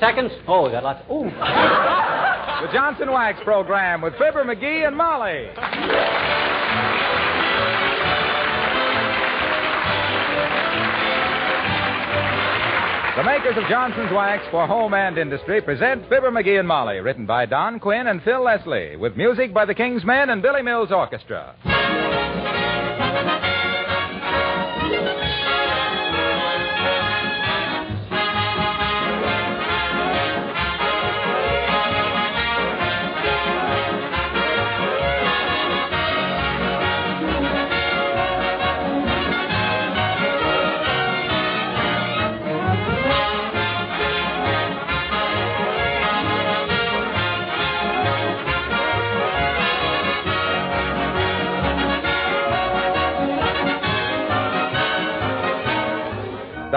[0.00, 0.32] Seconds?
[0.48, 1.02] Oh, we got lots.
[1.10, 1.24] Ooh.
[1.24, 5.48] The Johnson Wax program with Fibber McGee and Molly.
[13.14, 17.26] The makers of Johnson's Wax for home and industry present Fibber McGee and Molly, written
[17.26, 20.90] by Don Quinn and Phil Leslie, with music by the King's Men and Billy Mills
[20.90, 21.54] Orchestra.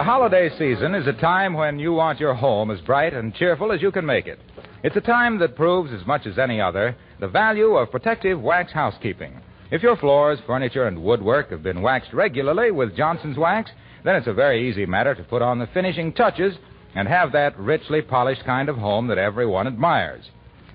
[0.06, 3.82] Holiday season is a time when you want your home as bright and cheerful as
[3.82, 4.38] you can make it.
[4.84, 8.72] It's a time that proves, as much as any other, the value of protective wax
[8.72, 9.42] housekeeping.
[9.72, 13.72] If your floors, furniture, and woodwork have been waxed regularly with Johnson's Wax,
[14.04, 16.54] then it's a very easy matter to put on the finishing touches
[16.94, 20.26] and have that richly polished kind of home that everyone admires.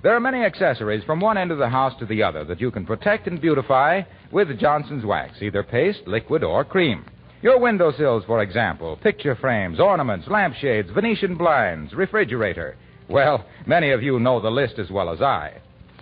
[0.03, 2.73] There are many accessories from one end of the house to the other that you
[2.73, 7.05] can protect and beautify with Johnson's Wax, either paste, liquid, or cream.
[7.43, 12.77] Your windowsills, for example, picture frames, ornaments, lampshades, Venetian blinds, refrigerator.
[13.09, 15.55] Well, many of you know the list as well as I.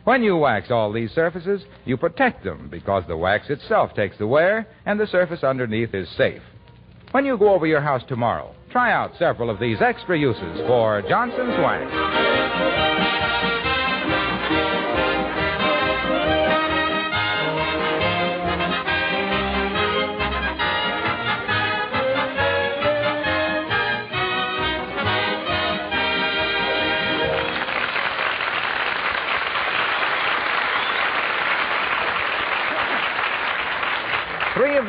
[0.02, 4.26] When you wax all these surfaces, you protect them because the wax itself takes the
[4.26, 6.42] wear and the surface underneath is safe.
[7.12, 11.02] When you go over your house tomorrow, try out several of these extra uses for
[11.08, 13.07] Johnson's Wax.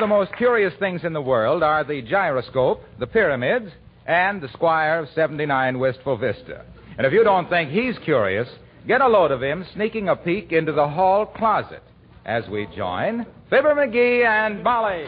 [0.02, 3.70] Of the most curious things in the world are the gyroscope, the pyramids,
[4.06, 6.64] and the Squire of 79 Wistful Vista.
[6.96, 8.48] And if you don't think he's curious,
[8.86, 11.82] get a load of him sneaking a peek into the hall closet
[12.24, 15.04] as we join Fibber McGee and Molly.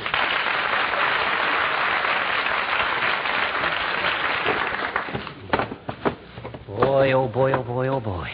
[6.66, 8.28] Boy, oh boy, oh boy, oh boy.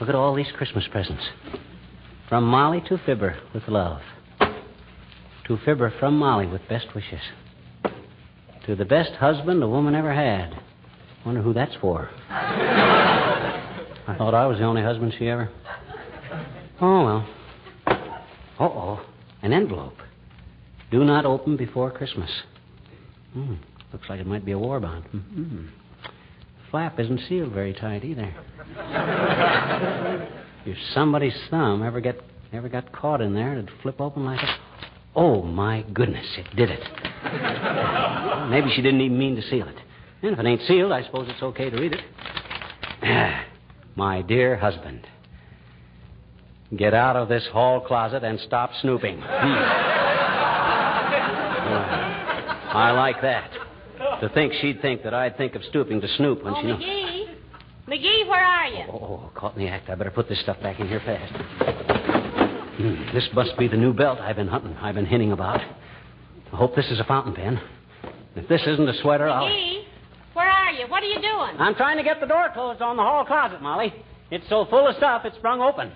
[0.00, 1.22] Look at all these Christmas presents.
[2.28, 4.00] From Molly to Fibber with love.
[5.46, 7.20] To Fibber from Molly with best wishes.
[8.66, 10.60] To the best husband a woman ever had.
[11.24, 12.10] Wonder who that's for.
[12.28, 15.48] I thought I was the only husband she ever.
[16.80, 17.28] Oh, well.
[18.58, 19.06] Uh oh.
[19.42, 19.96] An envelope.
[20.90, 22.30] Do not open before Christmas.
[23.32, 23.54] Hmm.
[23.92, 25.04] Looks like it might be a war bond.
[25.04, 25.66] Hmm.
[26.70, 28.34] Flap isn't sealed very tight either.
[30.66, 32.20] if somebody's thumb ever get
[32.52, 34.65] ever got caught in there, it'd flip open like a.
[35.16, 36.26] Oh my goodness!
[36.36, 36.82] It did it.
[38.50, 39.76] Maybe she didn't even mean to seal it.
[40.22, 42.00] And if it ain't sealed, I suppose it's okay to read it.
[43.96, 45.06] my dear husband,
[46.76, 49.18] get out of this hall closet and stop snooping.
[49.18, 49.86] Hmm.
[52.76, 53.50] I like that.
[54.20, 56.80] To think she'd think that I'd think of stooping to snoop when Oh, she knows.
[56.80, 57.34] McGee.
[57.88, 58.84] McGee, where are you?
[58.90, 59.88] Oh, caught in the act.
[59.88, 61.85] I better put this stuff back in here fast.
[62.76, 65.60] Hmm, this must be the new belt I've been hunting, I've been hinting about.
[65.60, 67.60] I hope this is a fountain pen.
[68.34, 69.44] If this isn't a sweater, I'll.
[69.44, 69.84] McGee,
[70.34, 70.86] where are you?
[70.88, 71.56] What are you doing?
[71.58, 73.94] I'm trying to get the door closed on the hall closet, Molly.
[74.30, 75.90] It's so full of stuff, it's sprung open.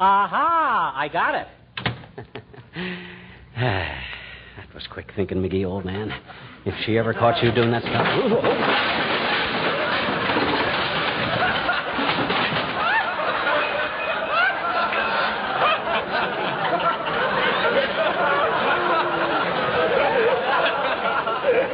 [0.00, 0.94] Aha!
[0.96, 1.48] I got it.
[3.56, 6.12] that was quick thinking, McGee, old man.
[6.64, 9.18] If she ever caught you doing that stuff.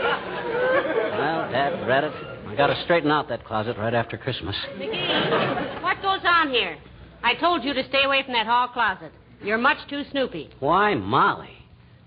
[0.09, 2.13] Well, Dad, read it.
[2.49, 4.57] I got to straighten out that closet right after Christmas.
[4.77, 6.77] McGee, what goes on here?
[7.23, 9.13] I told you to stay away from that hall closet.
[9.43, 10.51] You're much too snoopy.
[10.61, 11.51] Why, Molly?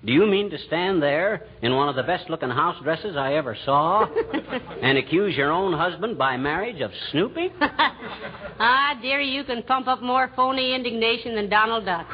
[0.03, 3.35] Do you mean to stand there in one of the best looking house dresses I
[3.35, 4.07] ever saw
[4.81, 7.51] and accuse your own husband by marriage of snooping?
[7.61, 12.07] ah, dearie, you can pump up more phony indignation than Donald Duck.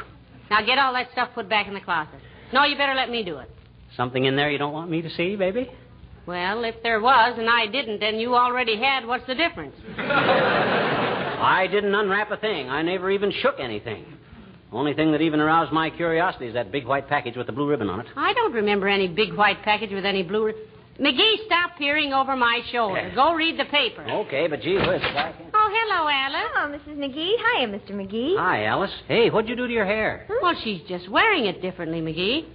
[0.50, 2.20] Now get all that stuff put back in the closet.
[2.52, 3.50] No, you better let me do it.
[3.98, 5.68] Something in there you don't want me to see, baby?
[6.24, 9.74] Well, if there was and I didn't and you already had, what's the difference?
[9.98, 12.68] I didn't unwrap a thing.
[12.68, 14.04] I never even shook anything.
[14.70, 17.68] Only thing that even aroused my curiosity is that big white package with the blue
[17.68, 18.06] ribbon on it.
[18.16, 20.44] I don't remember any big white package with any blue.
[20.46, 20.54] ri-
[21.00, 23.10] McGee, stop peering over my shoulder.
[23.16, 24.04] Go read the paper.
[24.04, 25.46] Okay, but gee whiz, if I can...
[25.54, 26.40] Oh, hello, Alice.
[26.44, 26.98] Oh, hello, Mrs.
[26.98, 27.34] McGee.
[27.36, 27.90] Hiya, Mr.
[27.92, 28.36] McGee.
[28.36, 28.90] Hi, Alice.
[29.08, 30.26] Hey, what'd you do to your hair?
[30.42, 32.46] Well, she's just wearing it differently, McGee.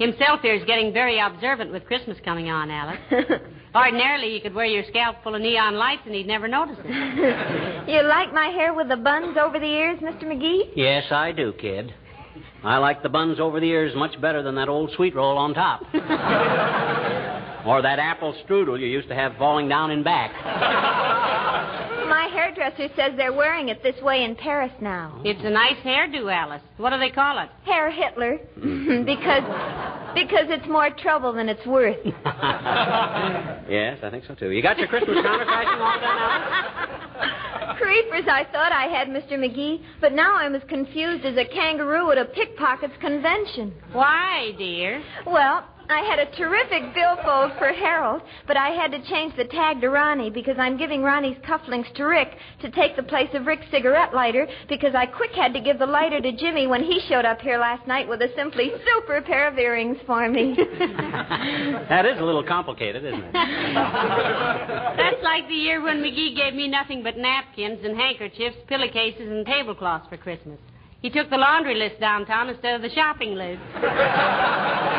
[0.00, 2.98] Himself here is getting very observant with Christmas coming on, Alice.
[3.74, 7.88] Ordinarily, you could wear your scalp full of neon lights and he'd never notice it.
[7.88, 10.24] you like my hair with the buns over the ears, Mr.
[10.24, 10.70] McGee?
[10.74, 11.92] Yes, I do, kid.
[12.64, 15.52] I like the buns over the ears much better than that old sweet roll on
[15.52, 15.82] top.
[17.66, 20.30] or that apple strudel you used to have falling down in back.
[22.60, 25.22] My hairdresser says they're wearing it this way in Paris now.
[25.24, 26.60] It's a nice hairdo, Alice.
[26.76, 27.48] What do they call it?
[27.64, 28.36] Hair Hitler.
[29.06, 29.44] because
[30.14, 31.96] because it's more trouble than it's worth.
[32.04, 32.14] yes,
[34.02, 34.50] I think so too.
[34.50, 37.78] You got your Christmas counterfacting all done, Alice?
[37.80, 39.32] Creepers, I thought I had, Mr.
[39.32, 43.72] McGee, but now I'm as confused as a kangaroo at a pickpockets convention.
[43.92, 45.02] Why, dear?
[45.26, 49.80] Well, I had a terrific billfold for Harold, but I had to change the tag
[49.80, 52.28] to Ronnie because I'm giving Ronnie's cufflinks to Rick
[52.60, 55.86] to take the place of Rick's cigarette lighter because I quick had to give the
[55.86, 59.48] lighter to Jimmy when he showed up here last night with a simply super pair
[59.48, 60.54] of earrings for me.
[61.88, 63.32] that is a little complicated, isn't it?
[63.32, 69.44] That's like the year when McGee gave me nothing but napkins and handkerchiefs, pillowcases, and
[69.44, 70.60] tablecloths for Christmas.
[71.02, 73.60] He took the laundry list downtown instead of the shopping list.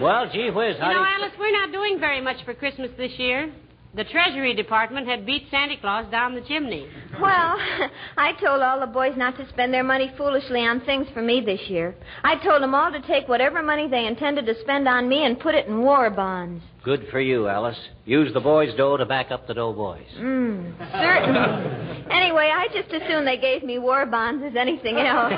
[0.00, 1.04] Well, gee whiz, You know.
[1.06, 3.52] Alice, we're not doing very much for Christmas this year.
[3.92, 6.86] The Treasury Department had beat Santa Claus down the chimney.
[7.20, 7.56] well,
[8.16, 11.40] I told all the boys not to spend their money foolishly on things for me
[11.44, 11.96] this year.
[12.22, 15.40] I told them all to take whatever money they intended to spend on me and
[15.40, 16.62] put it in war bonds.
[16.82, 17.76] Good for you, Alice.
[18.06, 20.06] Use the boys' dough to back up the dough boys.
[20.16, 22.04] Mm, certainly.
[22.10, 25.30] anyway, I just assumed they gave me war bonds as anything else.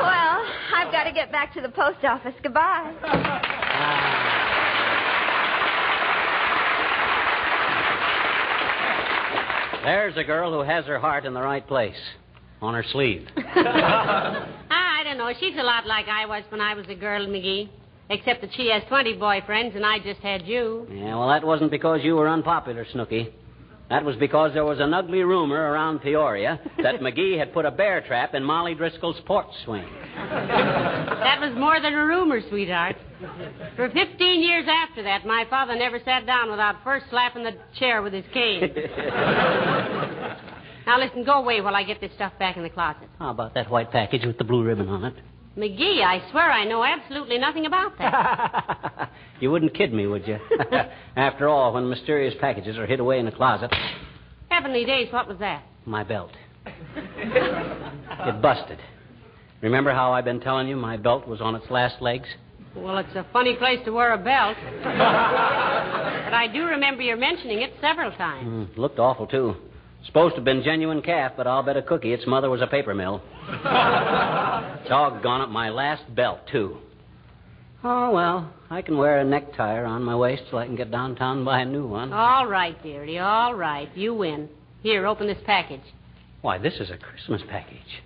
[0.00, 0.42] well,
[0.74, 2.32] I've got to get back to the post office.
[2.42, 2.94] Goodbye.
[9.84, 11.96] There's a girl who has her heart in the right place.
[12.62, 13.28] On her sleeve.
[14.76, 15.30] Ah, I don't know.
[15.38, 17.68] She's a lot like I was when I was a girl, McGee.
[18.10, 20.86] Except that she has 20 boyfriends and I just had you.
[20.90, 23.32] Yeah, well, that wasn't because you were unpopular, Snooky.
[23.90, 27.70] That was because there was an ugly rumor around Peoria that McGee had put a
[27.70, 29.86] bear trap in Molly Driscoll's porch swing.
[30.16, 32.96] That was more than a rumor, sweetheart.
[33.76, 38.02] For 15 years after that, my father never sat down without first slapping the chair
[38.02, 38.72] with his cane.
[40.86, 43.08] now, listen, go away while I get this stuff back in the closet.
[43.18, 45.14] How about that white package with the blue ribbon on it?
[45.56, 49.10] McGee, I swear I know absolutely nothing about that.
[49.40, 50.38] you wouldn't kid me, would you?
[51.16, 53.72] After all, when mysterious packages are hid away in a closet,
[54.48, 55.64] Heavenly days, what was that?
[55.86, 56.30] my belt.
[56.66, 58.78] it busted.
[59.60, 62.28] Remember how I've been telling you my belt was on its last legs?
[62.76, 64.56] Well, it's a funny place to wear a belt.
[64.82, 68.46] but I do remember your mentioning it several times.
[68.46, 69.56] Mm, looked awful, too.
[70.06, 72.66] Supposed to have been genuine calf, but I'll bet a cookie its mother was a
[72.66, 73.22] paper mill.
[74.88, 76.78] Doggone it, my last belt, too.
[77.82, 81.38] Oh, well, I can wear a necktie around my waist till I can get downtown
[81.38, 82.12] and buy a new one.
[82.12, 83.94] All right, dearie, all right.
[83.94, 84.48] You win.
[84.82, 85.82] Here, open this package.
[86.42, 88.02] Why, this is a Christmas package.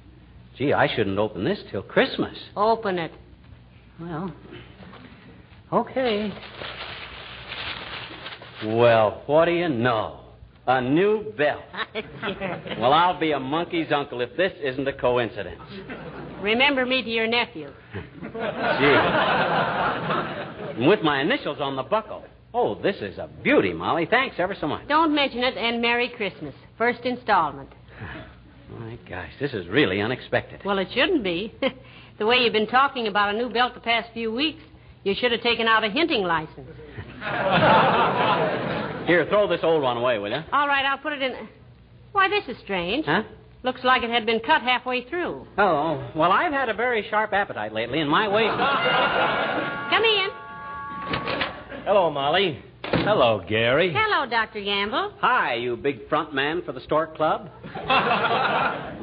[0.57, 2.37] Gee, I shouldn't open this till Christmas.
[2.57, 3.13] Open it.
[4.01, 4.33] Well,
[5.73, 6.33] okay.
[8.65, 10.21] Well, what do you know?
[10.69, 11.65] A new belt.
[12.79, 15.61] Well, I'll be a monkey's uncle if this isn't a coincidence.
[16.41, 17.73] Remember me to your nephew.
[17.95, 17.99] Gee.
[20.87, 22.25] With my initials on the buckle.
[22.55, 24.07] Oh, this is a beauty, Molly.
[24.09, 24.87] Thanks ever so much.
[24.89, 26.55] Don't mention it, and Merry Christmas.
[26.77, 27.71] First installment.
[28.79, 30.61] My gosh, this is really unexpected.
[30.65, 31.55] Well, it shouldn't be.
[32.19, 34.63] the way you've been talking about a new belt the past few weeks,
[35.03, 36.69] you should have taken out a hinting license.
[39.09, 40.43] Here, throw this old one away, will you?
[40.53, 41.33] All right, I'll put it in.
[42.13, 43.07] Why, this is strange.
[43.07, 43.23] Huh?
[43.63, 45.47] Looks like it had been cut halfway through.
[45.57, 46.11] Oh, oh.
[46.15, 48.53] well, I've had a very sharp appetite lately, and my waist.
[49.91, 50.29] Come in.
[51.87, 52.63] Hello, Molly.
[52.83, 53.95] Hello, Gary.
[53.97, 54.63] Hello, Dr.
[54.63, 55.15] Gamble.
[55.23, 57.49] Hi, you big front man for the Stork Club.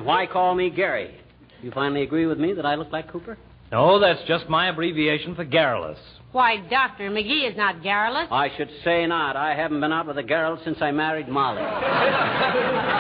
[0.06, 1.20] Why call me Gary?
[1.64, 3.40] You finally agree with me that I look like Cooper?
[3.72, 5.98] No, that's just my abbreviation for garrulous.
[6.36, 8.27] Why, Doctor, McGee is not garrulous.
[8.30, 9.38] I should say not.
[9.38, 11.62] I haven't been out with a girl since I married Molly.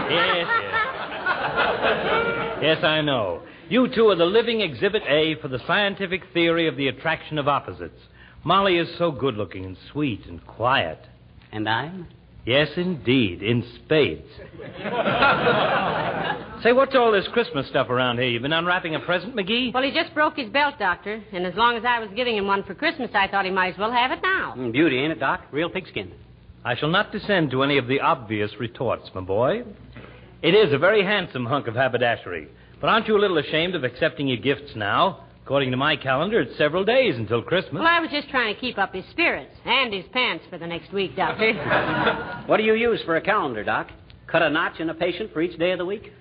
[0.09, 0.75] Yes, yes.
[2.61, 3.41] Yes, I know.
[3.67, 7.49] You two are the living exhibit A for the scientific theory of the attraction of
[7.49, 7.99] opposites.
[8.45, 10.99] Molly is so good looking and sweet and quiet.
[11.51, 12.07] And I'm?
[12.45, 14.27] Yes, indeed, in spades.
[16.63, 18.27] Say, what's all this Christmas stuff around here?
[18.27, 19.73] You've been unwrapping a present, McGee?
[19.73, 21.21] Well, he just broke his belt, Doctor.
[21.33, 23.73] And as long as I was giving him one for Christmas, I thought he might
[23.73, 24.53] as well have it now.
[24.57, 25.41] Mm, Beauty, ain't it, Doc?
[25.51, 26.11] Real pigskin.
[26.63, 29.63] I shall not descend to any of the obvious retorts, my boy.
[30.41, 32.47] It is a very handsome hunk of haberdashery.
[32.79, 35.24] But aren't you a little ashamed of accepting your gifts now?
[35.45, 37.75] According to my calendar, it's several days until Christmas.
[37.75, 40.65] Well, I was just trying to keep up his spirits and his pants for the
[40.65, 41.53] next week, Doctor.
[42.47, 43.89] What do you use for a calendar, Doc?
[44.25, 46.11] Cut a notch in a patient for each day of the week?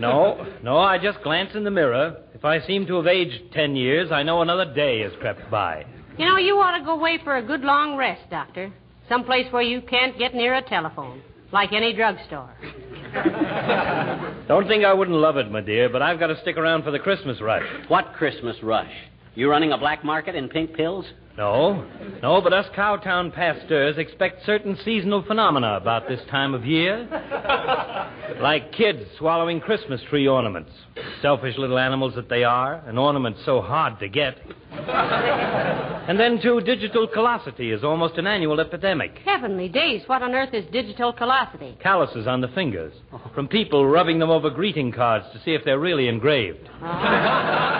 [0.00, 2.16] No, no, I just glance in the mirror.
[2.34, 5.86] If I seem to have aged ten years, I know another day has crept by.
[6.18, 8.72] you know, you ought to go away for a good long rest, Doctor.
[9.08, 11.22] Someplace where you can't get near a telephone,
[11.54, 12.50] like any drugstore.
[14.48, 16.90] Don't think I wouldn't love it, my dear, but I've got to stick around for
[16.90, 17.62] the Christmas rush.
[17.88, 18.90] What Christmas rush?
[19.36, 21.06] You running a black market in pink pills?
[21.36, 21.84] No,
[22.22, 27.08] no, but us Cowtown Pasteurs expect certain seasonal phenomena about this time of year.
[28.40, 30.70] like kids swallowing Christmas tree ornaments.
[31.22, 34.38] Selfish little animals that they are, an ornament so hard to get.
[36.08, 39.18] And then, too, digital callosity is almost an annual epidemic.
[39.24, 41.76] Heavenly days, what on earth is digital callosity?
[41.82, 42.92] Calluses on the fingers
[43.34, 46.68] from people rubbing them over greeting cards to see if they're really engraved.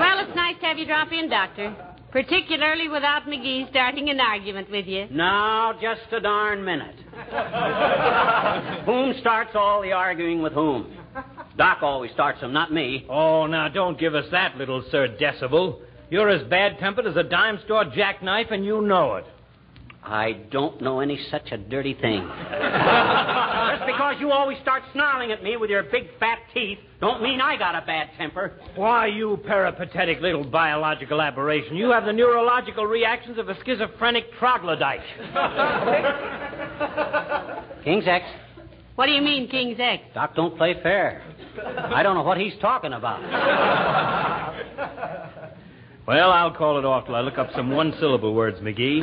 [0.00, 1.76] Well, it's nice to have you drop in, Doctor.
[2.10, 5.06] Particularly without McGee starting an argument with you.
[5.10, 6.96] Now, just a darn minute.
[8.86, 10.99] whom starts all the arguing with whom?
[11.56, 13.06] Doc always starts them, not me.
[13.08, 15.80] Oh, now don't give us that, little Sir Decibel.
[16.10, 19.26] You're as bad tempered as a dime store jackknife, and you know it.
[20.02, 22.26] I don't know any such a dirty thing.
[23.70, 27.40] Just because you always start snarling at me with your big fat teeth, don't mean
[27.40, 28.58] I got a bad temper.
[28.76, 31.76] Why, you peripatetic little biological aberration.
[31.76, 35.00] You have the neurological reactions of a schizophrenic troglodyte.
[37.84, 38.24] King's X.
[39.00, 40.02] What do you mean, King's X?
[40.12, 41.22] Doc don't play fair.
[41.64, 43.22] I don't know what he's talking about.
[46.06, 49.02] Well, I'll call it off till I look up some one syllable words, McGee.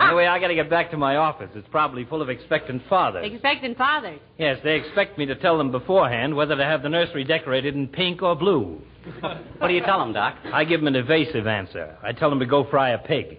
[0.00, 1.50] Anyway, I gotta get back to my office.
[1.54, 3.24] It's probably full of expectant fathers.
[3.32, 4.18] Expectant fathers.
[4.36, 7.86] Yes, they expect me to tell them beforehand whether to have the nursery decorated in
[7.86, 8.82] pink or blue.
[9.20, 10.34] What do you tell them, Doc?
[10.52, 11.96] I give them an evasive answer.
[12.02, 13.38] I tell them to go fry a pig.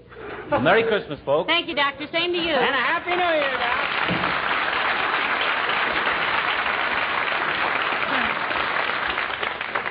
[0.50, 1.48] Well, Merry Christmas, folks.
[1.48, 2.08] Thank you, Doctor.
[2.14, 2.54] Same to you.
[2.54, 4.57] And a Happy New Year, Doc.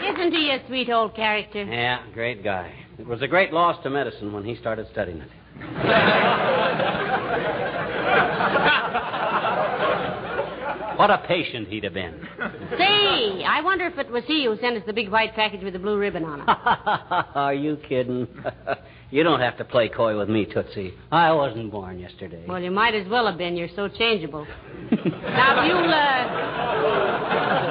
[0.09, 1.65] Isn't he a sweet old character?
[1.65, 2.73] Yeah, great guy.
[2.99, 5.31] It was a great loss to medicine when he started studying it.
[10.97, 12.15] what a patient he'd have been.
[12.79, 15.73] Say, I wonder if it was he who sent us the big white package with
[15.73, 16.49] the blue ribbon on it.
[17.35, 18.27] Are you kidding?
[19.11, 20.95] you don't have to play coy with me, Tootsie.
[21.11, 22.45] I wasn't born yesterday.
[22.47, 23.57] Well, you might as well have been.
[23.57, 24.47] You're so changeable.
[24.91, 27.67] now, if you'll, uh...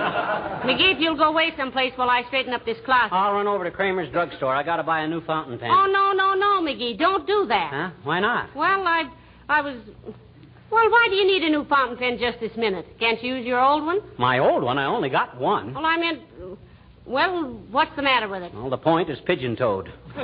[0.65, 3.13] McGee, if you'll go away someplace while I straighten up this closet.
[3.13, 4.53] I'll run over to Kramer's drugstore.
[4.53, 5.70] I gotta buy a new fountain pen.
[5.72, 6.98] Oh, no, no, no, McGee.
[6.98, 7.72] Don't do that.
[7.72, 7.91] Huh?
[8.03, 8.55] Why not?
[8.55, 9.03] Well, I,
[9.48, 9.77] I was...
[10.75, 12.86] Well, why do you need a new fountain pen just this minute?
[13.00, 14.00] Can't you use your old one?
[14.17, 15.74] My old one, I only got one.
[15.74, 16.20] Well, I meant...
[17.05, 18.53] Well, what's the matter with it?
[18.53, 19.88] Well, the point is pigeon toed.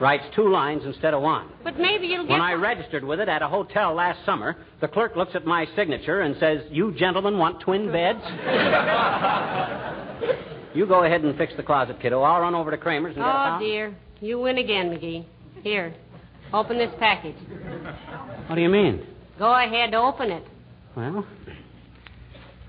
[0.00, 1.48] Writes two lines instead of one.
[1.64, 2.30] But maybe you'll get...
[2.30, 5.66] When I registered with it at a hotel last summer, the clerk looks at my
[5.76, 8.20] signature and says, You gentlemen want twin beds?
[10.74, 12.22] you go ahead and fix the closet, kiddo.
[12.22, 13.94] I'll run over to Kramer's and get a Oh, dear.
[14.20, 15.26] You win again, McGee.
[15.62, 15.94] Here.
[16.54, 17.36] Open this package.
[18.46, 19.06] What do you mean?
[19.38, 20.44] Go ahead, open it.
[20.96, 21.26] Well,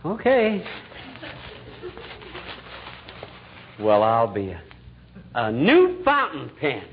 [0.06, 0.64] okay.
[3.80, 4.62] Well, I'll be a,
[5.36, 6.84] a new fountain pen.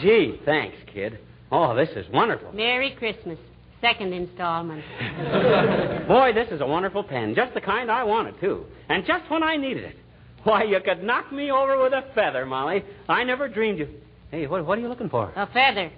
[0.00, 1.18] Gee, thanks, kid.
[1.50, 2.52] Oh, this is wonderful.
[2.52, 3.38] Merry Christmas.
[3.80, 4.84] Second installment.
[6.08, 7.34] Boy, this is a wonderful pen.
[7.34, 8.64] Just the kind I wanted, too.
[8.88, 9.96] And just when I needed it.
[10.44, 12.84] Why, you could knock me over with a feather, Molly.
[13.08, 13.88] I never dreamed you.
[14.30, 15.32] Hey, what, what are you looking for?
[15.34, 15.90] A feather.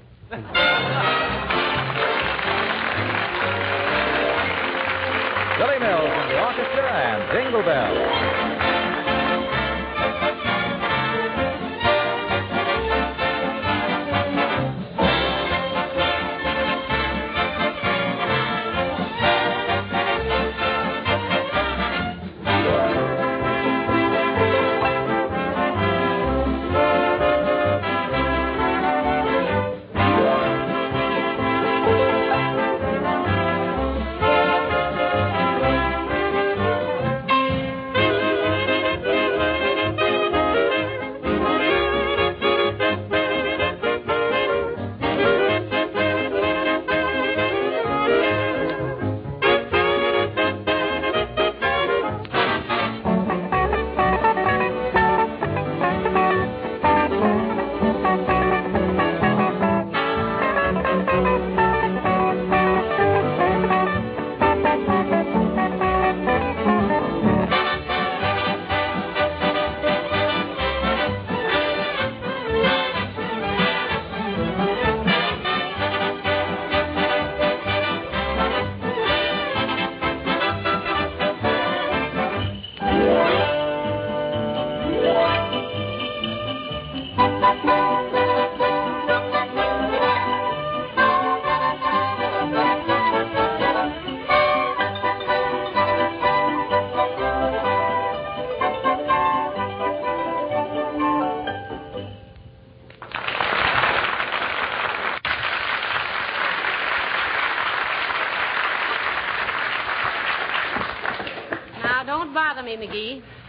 [5.58, 8.53] Billy Mills and the orchestra and Jingle Bell.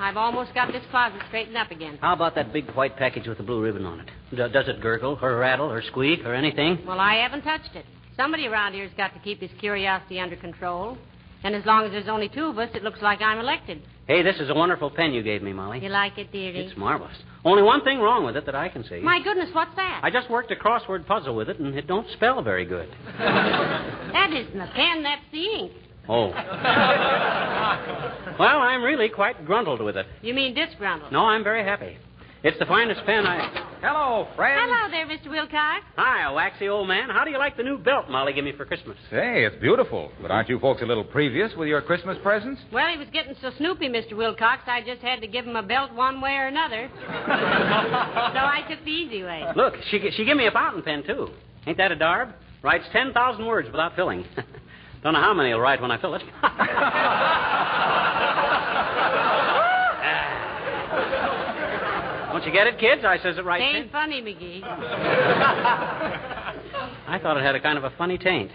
[0.05, 1.97] I've almost got this closet straightened up again.
[1.99, 4.09] How about that big white package with the blue ribbon on it?
[4.29, 6.85] D- does it gurgle or rattle or squeak or anything?
[6.85, 7.87] Well, I haven't touched it.
[8.15, 10.95] Somebody around here's got to keep his curiosity under control.
[11.43, 13.81] And as long as there's only two of us, it looks like I'm elected.
[14.05, 15.79] Hey, this is a wonderful pen you gave me, Molly.
[15.79, 16.67] You like it, dearie?
[16.67, 17.17] It's marvelous.
[17.43, 18.99] Only one thing wrong with it that I can see.
[18.99, 20.01] My goodness, what's that?
[20.03, 22.89] I just worked a crossword puzzle with it, and it don't spell very good.
[24.15, 25.71] That isn't the pen, that's the ink.
[26.07, 26.29] Oh.
[28.39, 30.05] well, I'm really quite gruntled with it.
[30.21, 31.11] You mean disgruntled?
[31.11, 31.97] No, I'm very happy.
[32.43, 33.49] It's the finest pen I.
[33.81, 34.69] Hello, friend.
[34.69, 35.31] Hello there, Mr.
[35.31, 35.83] Wilcox.
[35.97, 37.09] Hi, a waxy old man.
[37.09, 38.97] How do you like the new belt Molly gave me for Christmas?
[39.09, 40.11] Say, it's beautiful.
[40.21, 42.61] But aren't you folks a little previous with your Christmas presents?
[42.71, 44.15] Well, he was getting so snoopy, Mr.
[44.15, 46.87] Wilcox, I just had to give him a belt one way or another.
[46.99, 49.43] so I took the easy way.
[49.55, 51.29] Look, she she gave me a fountain pen too.
[51.65, 52.31] Ain't that a darb?
[52.61, 54.23] Writes ten thousand words without filling.
[55.05, 56.23] Don't know how many he'll write when I fill it.
[62.31, 63.03] Don't you get it, kids?
[63.05, 63.61] I says it right.
[63.61, 64.63] Ain't funny, McGee.
[67.07, 68.49] I thought it had a kind of a funny taint.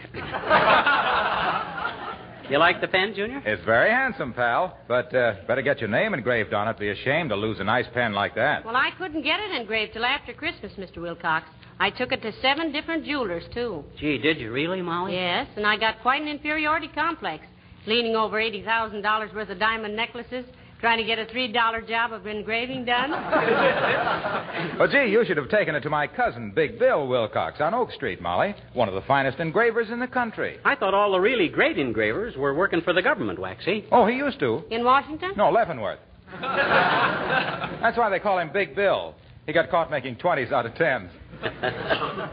[2.50, 3.40] you like the pen, Junior?
[3.46, 4.76] It's very handsome, pal.
[4.88, 6.80] But uh, better get your name engraved on it.
[6.80, 8.64] Be ashamed to lose a nice pen like that.
[8.64, 11.00] Well, I couldn't get it engraved till after Christmas, Mr.
[11.00, 11.46] Wilcox.
[11.80, 13.82] I took it to seven different jewelers, too.
[13.98, 15.14] Gee, did you really, Molly?
[15.14, 17.44] Yes, and I got quite an inferiority complex.
[17.86, 20.44] Leaning over $80,000 worth of diamond necklaces,
[20.78, 23.10] trying to get a $3 job of engraving done.
[24.78, 27.92] Well, gee, you should have taken it to my cousin, Big Bill Wilcox, on Oak
[27.92, 28.54] Street, Molly.
[28.72, 30.58] One of the finest engravers in the country.
[30.64, 33.84] I thought all the really great engravers were working for the government, Waxy.
[33.92, 34.62] Oh, he used to.
[34.70, 35.32] In Washington?
[35.36, 35.98] No, Leavenworth.
[36.40, 39.14] That's why they call him Big Bill.
[39.46, 41.10] He got caught making 20s out of 10s.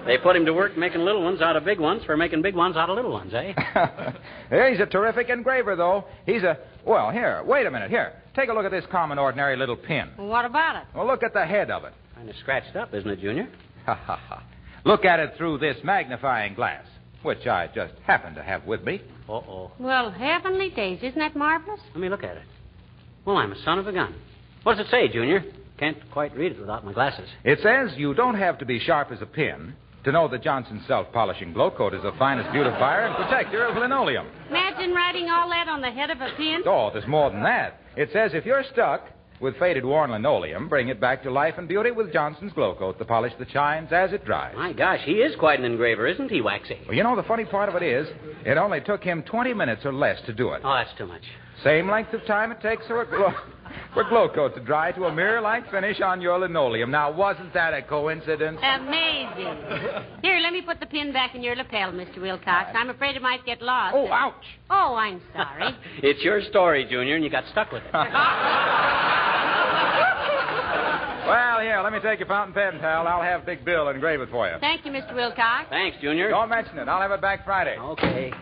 [0.06, 2.56] They put him to work making little ones out of big ones for making big
[2.56, 3.54] ones out of little ones, eh?
[3.56, 4.14] yeah,
[4.70, 6.06] he's a terrific engraver, though.
[6.26, 6.58] He's a.
[6.86, 7.90] Well, here, wait a minute.
[7.90, 10.10] Here, take a look at this common, ordinary little pin.
[10.18, 10.84] Well, what about it?
[10.96, 11.94] Well, look at the head of it.
[12.16, 13.48] kind of scratched up, isn't it, Junior?
[13.86, 14.44] Ha ha ha.
[14.86, 16.86] Look at it through this magnifying glass,
[17.24, 19.02] which I just happen to have with me.
[19.30, 19.72] Uh-oh.
[19.80, 21.82] Well, heavenly days, isn't that marvelous?
[21.94, 22.44] Let me look at it.
[23.26, 24.16] Well, I'm a son of a gun.
[24.64, 25.44] What does it say, Junior?
[25.78, 27.30] Can't quite read it without my glasses.
[27.44, 30.88] It says you don't have to be sharp as a pin to know that Johnson's
[30.88, 34.26] self-polishing Glo-Coat is the finest beautifier and protector of linoleum.
[34.50, 36.62] Imagine writing all that on the head of a pin.
[36.66, 37.82] Oh, there's more than that.
[37.96, 39.02] It says if you're stuck
[39.40, 43.06] with faded worn linoleum, bring it back to life and beauty with Johnson's Glo-Coat, the
[43.06, 44.56] polish that shines as it dries.
[44.56, 46.80] My gosh, he is quite an engraver, isn't he, Waxy?
[46.88, 48.08] Well, you know, the funny part of it is,
[48.46, 50.62] it only took him 20 minutes or less to do it.
[50.64, 51.22] Oh, that's too much.
[51.64, 53.34] Same length of time it takes for a glow,
[53.94, 56.92] for a Glo-Coat to dry to a mirror-like finish on your linoleum.
[56.92, 58.60] Now, wasn't that a coincidence?
[58.62, 59.58] Amazing.
[60.22, 62.22] Here, let me put the pin back in your lapel, Mr.
[62.22, 62.72] Wilcox.
[62.76, 63.96] I'm afraid it might get lost.
[63.96, 64.34] Oh, ouch!
[64.70, 65.76] Oh, I'm sorry.
[66.04, 67.94] it's your story, Junior, and you got stuck with it.
[71.28, 73.06] Well, here, let me take your fountain pen, pal.
[73.06, 74.56] I'll have Big Bill engrave it for you.
[74.62, 75.14] Thank you, Mr.
[75.14, 75.68] Wilcox.
[75.70, 76.30] Thanks, Junior.
[76.30, 76.88] Don't mention it.
[76.88, 77.76] I'll have it back Friday.
[77.78, 78.32] Okay.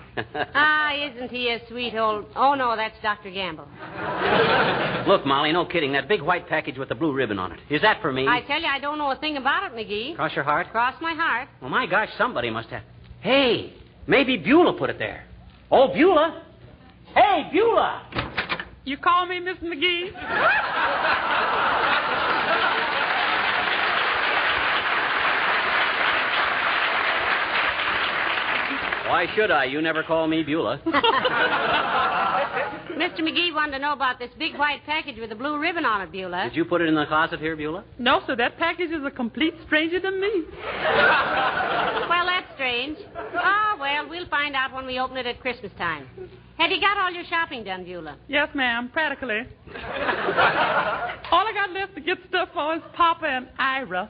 [0.53, 2.25] Ah, isn't he a sweet old.
[2.37, 3.31] Oh, no, that's Dr.
[3.31, 3.67] Gamble.
[5.07, 5.91] Look, Molly, no kidding.
[5.91, 7.59] That big white package with the blue ribbon on it.
[7.69, 8.25] Is that for me?
[8.25, 10.15] I tell you, I don't know a thing about it, McGee.
[10.15, 10.71] Cross your heart?
[10.71, 11.49] Cross my heart.
[11.59, 12.83] Well, my gosh, somebody must have.
[13.19, 13.73] Hey,
[14.07, 15.25] maybe Beulah put it there.
[15.69, 16.43] Oh, Beulah.
[17.13, 18.61] Hey, Beulah.
[18.85, 20.11] You call me Miss McGee?
[29.07, 29.65] Why should I?
[29.65, 30.79] You never call me Beulah.
[32.95, 33.19] Mr.
[33.19, 36.11] McGee wanted to know about this big white package with a blue ribbon on it,
[36.11, 36.45] Beulah.
[36.45, 37.83] Did you put it in the closet here, Beulah?
[37.99, 38.35] No, sir.
[38.35, 40.43] That package is a complete stranger to me.
[42.07, 42.97] Well, that's strange.
[43.17, 46.07] Oh, well, we'll find out when we open it at Christmas time.
[46.57, 48.15] Have you got all your shopping done, Beulah?
[48.27, 48.89] Yes, ma'am.
[48.93, 49.39] Practically.
[49.75, 54.07] All I got left to get stuff for is Papa and Ira.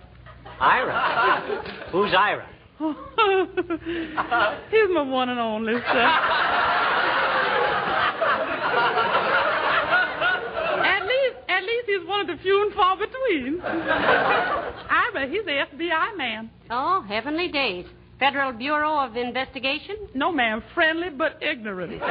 [0.60, 1.62] Ira.
[1.92, 2.46] Who's Ira?
[4.70, 6.10] He's my one and only, sir.
[10.84, 13.62] At least, at least he's one of the few and far between.
[13.62, 16.50] Ira, he's the FBI man.
[16.70, 17.86] Oh, heavenly days.
[18.20, 19.96] Federal Bureau of Investigation?
[20.14, 22.02] No, ma'am, friendly but ignorant.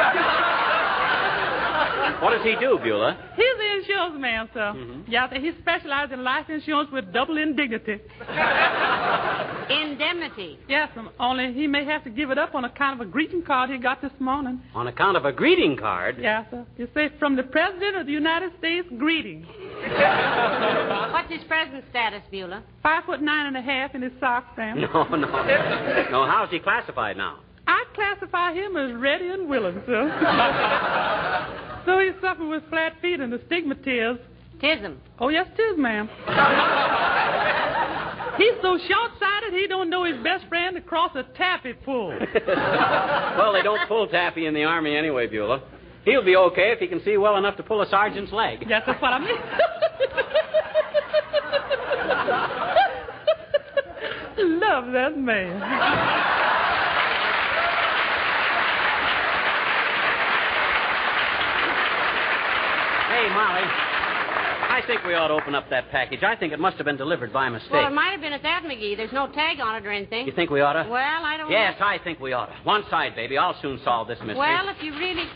[2.20, 3.18] What does he do, Beulah?
[3.36, 4.74] He's the insurance man, sir.
[5.08, 8.00] Yeah, he specializes in life insurance with double indignity.
[9.70, 10.58] Indemnity.
[10.68, 13.42] Yes, um, only he may have to give it up on account of a greeting
[13.42, 14.60] card he got this morning.
[14.74, 16.16] On account of a greeting card.
[16.20, 16.66] Yes, sir.
[16.76, 19.42] You say, from the President of the United States, greeting.
[21.12, 22.62] What's his present status, Beulah?
[22.82, 24.80] Five foot nine and a half in his socks, ma'am.
[24.80, 25.28] No, no.
[26.10, 27.40] No, how's he classified now?
[27.66, 31.60] I classify him as ready and willing, sir.
[31.84, 34.18] So he's suffering with flat feet and astigmatism.
[34.58, 34.96] Tism.
[35.18, 36.08] Oh, yes, tis, ma'am.
[38.38, 42.08] He's so short-sighted he don't know his best friend across a taffy pull.
[42.08, 45.62] well, they don't pull taffy in the Army anyway, Beulah.
[46.04, 48.64] He'll be okay if he can see well enough to pull a sergeant's leg.
[48.68, 49.36] Yes, that's what I mean.
[54.60, 56.30] Love that man.
[63.14, 63.62] Hey, Molly.
[63.62, 66.24] I think we ought to open up that package.
[66.24, 67.70] I think it must have been delivered by mistake.
[67.70, 68.96] Well, it might have been at that, McGee.
[68.96, 70.26] There's no tag on it or anything.
[70.26, 70.88] You think we ought to?
[70.90, 71.56] Well, I don't know.
[71.56, 71.86] Yes, know.
[71.86, 72.54] I think we ought to.
[72.64, 73.38] One side, baby.
[73.38, 74.38] I'll soon solve this mystery.
[74.38, 75.28] Well, if you really.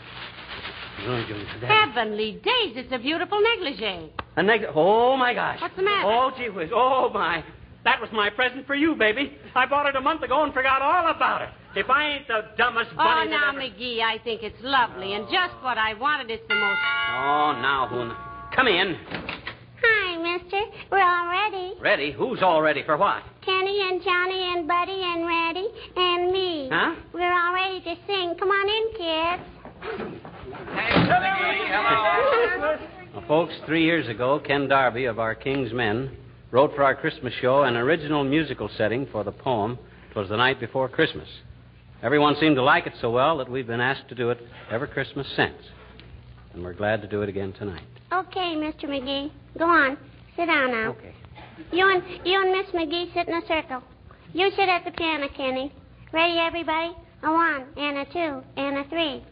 [1.65, 4.11] Heavenly days, it's a beautiful negligee.
[4.35, 5.61] A neg- oh, my gosh.
[5.61, 6.05] What's the matter?
[6.05, 6.71] Oh, gee whiz.
[6.73, 7.45] Oh, my.
[7.85, 9.37] That was my present for you, baby.
[9.55, 11.49] I bought it a month ago and forgot all about it.
[11.75, 13.59] If I ain't the dumbest Oh, now, that ever...
[13.61, 16.31] McGee, I think it's lovely and just what I wanted.
[16.31, 16.79] It's the most.
[17.11, 18.11] Oh, now, who...
[18.55, 18.95] Come in.
[19.81, 20.61] Hi, mister.
[20.91, 21.73] We're all ready.
[21.79, 22.11] Ready?
[22.11, 23.21] Who's all ready for what?
[23.45, 26.69] Kenny and Johnny and Buddy and Reddy and me.
[26.71, 26.95] Huh?
[27.13, 28.33] We're all ready to sing.
[28.39, 29.43] Come on in, kids.
[33.15, 36.11] Well, folks, three years ago, Ken Darby of our King's Men
[36.51, 39.79] wrote for our Christmas show an original musical setting for the poem.
[40.13, 41.27] "'Twas the night before Christmas.
[42.01, 44.39] Everyone seemed to like it so well that we've been asked to do it
[44.71, 45.57] every Christmas since.
[46.53, 47.83] And we're glad to do it again tonight.
[48.11, 48.85] Okay, Mr.
[48.85, 49.31] McGee.
[49.57, 49.97] Go on.
[50.37, 50.91] Sit down now.
[50.91, 51.13] Okay.
[51.71, 53.83] You and you and Miss McGee sit in a circle.
[54.33, 55.73] You sit at the piano, Kenny.
[56.13, 56.95] Ready, everybody?
[57.23, 59.23] A one and a two and a three.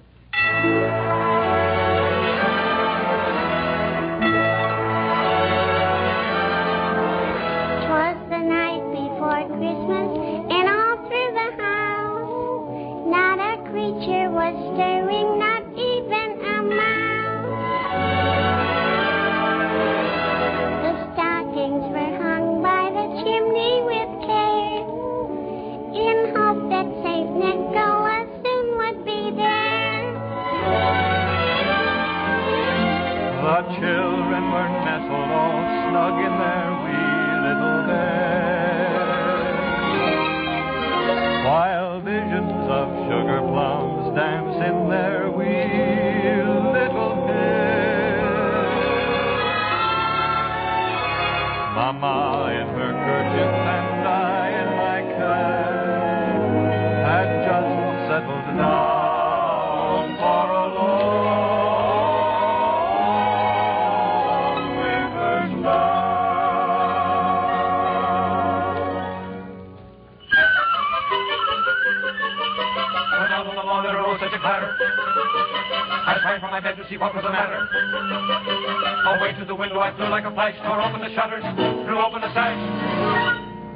[80.17, 81.45] Like a flash, tore open the shutters,
[81.85, 82.57] threw open the sash.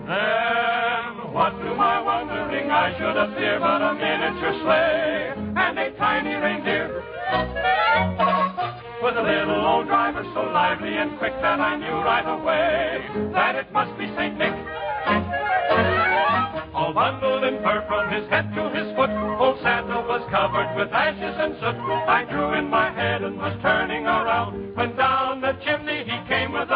[0.10, 6.34] Then, what to my wondering I should appear but a miniature sleigh and a tiny
[6.34, 6.98] reindeer.
[9.04, 13.54] With a little old driver so lively and quick that I knew right away that
[13.54, 14.36] it must be St.
[14.36, 14.58] Nick.
[16.74, 20.92] All bundled in fur from his head to his foot, old Santa was covered with
[20.92, 21.78] ashes and soot.
[22.10, 26.04] I drew in my head and was turning around when down the chimney
[26.62, 26.70] His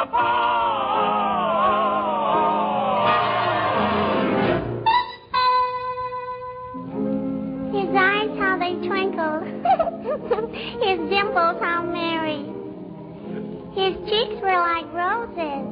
[7.94, 9.46] eyes, how they twinkled.
[10.82, 12.50] His dimples, how merry.
[13.76, 15.70] His cheeks were like roses.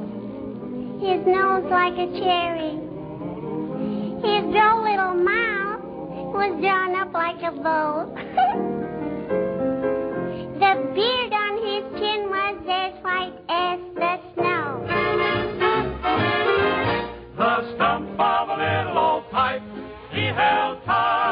[1.02, 2.78] His nose like a cherry.
[4.22, 5.82] His droll little mouth
[6.32, 8.70] was drawn up like a bow.
[18.18, 19.62] of a little old pipe.
[20.12, 21.23] He held tight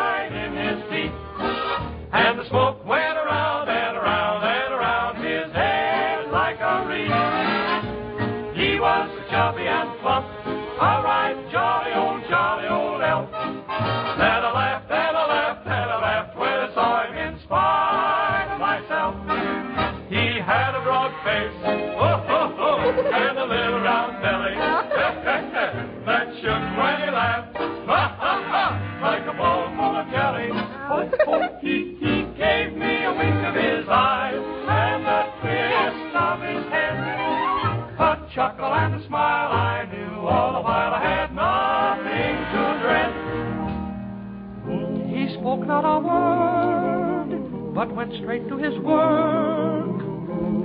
[48.12, 50.03] went straight to his work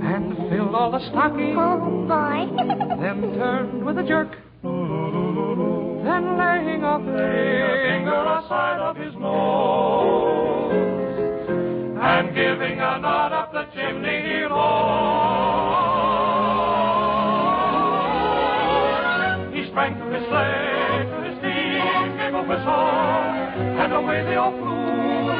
[0.02, 1.56] and filled all the stockings.
[1.58, 2.46] Oh, boy.
[3.00, 4.36] then turned with a jerk.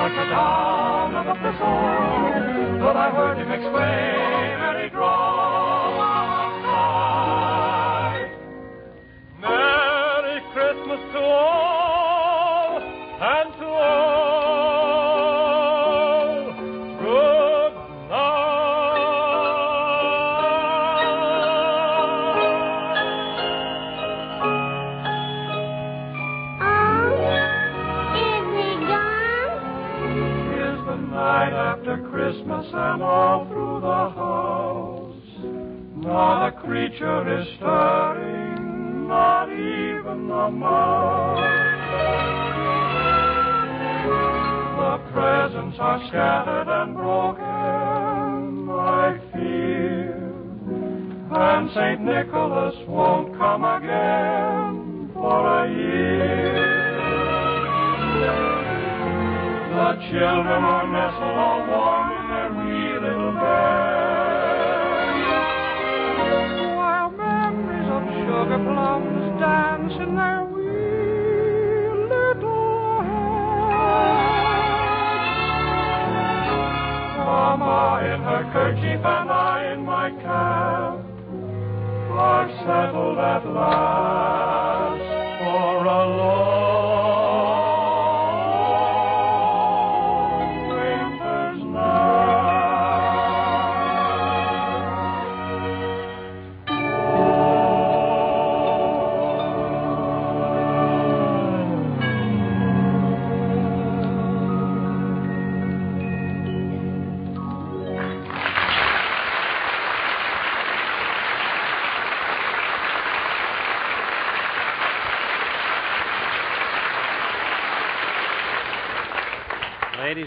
[0.08, 2.78] Like the down of a thistle.
[2.80, 5.37] But I heard him exclaim, and he cried,
[37.08, 41.38] is stirring, not even a mouse.
[44.78, 47.44] The presents are scattered and broken,
[48.70, 50.14] I fear.
[51.30, 52.00] And St.
[52.02, 56.98] Nicholas won't come again for a year.
[59.70, 61.97] The children are nestled all warm
[77.56, 81.00] Mama in her kerchief and I in my cap.
[82.12, 84.37] Are settled at last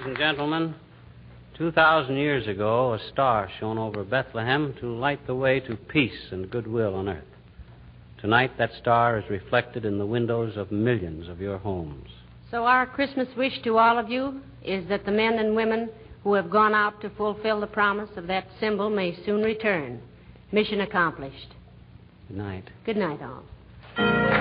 [0.02, 0.76] Ladies and gentlemen,
[1.60, 6.50] 2,000 years ago, a star shone over Bethlehem to light the way to peace and
[6.50, 7.24] goodwill on earth.
[8.20, 12.10] Tonight, that star is reflected in the windows of millions of your homes.
[12.50, 15.92] So, our Christmas wish to all of you is that the men and women
[16.24, 20.02] who have gone out to fulfill the promise of that symbol may soon return.
[20.52, 21.54] Mission accomplished.
[22.28, 22.64] Good night.
[22.88, 24.41] Good night, all.